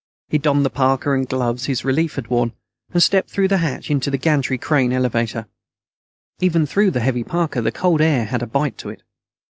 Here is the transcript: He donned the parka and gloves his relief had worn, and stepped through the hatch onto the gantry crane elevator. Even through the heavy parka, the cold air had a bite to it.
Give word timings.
He 0.29 0.39
donned 0.39 0.65
the 0.65 0.71
parka 0.71 1.11
and 1.11 1.29
gloves 1.29 1.67
his 1.67 1.85
relief 1.85 2.15
had 2.15 2.27
worn, 2.27 2.53
and 2.91 3.03
stepped 3.03 3.29
through 3.29 3.49
the 3.49 3.59
hatch 3.59 3.91
onto 3.91 4.09
the 4.09 4.17
gantry 4.17 4.57
crane 4.57 4.91
elevator. 4.93 5.45
Even 6.39 6.65
through 6.65 6.89
the 6.89 7.01
heavy 7.01 7.23
parka, 7.23 7.61
the 7.61 7.71
cold 7.71 8.01
air 8.01 8.25
had 8.25 8.41
a 8.41 8.47
bite 8.47 8.79
to 8.79 8.89
it. 8.89 9.03